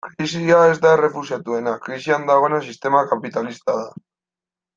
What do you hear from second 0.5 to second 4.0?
ez da errefuxiatuena, krisian dagoena sistema kapitalista da.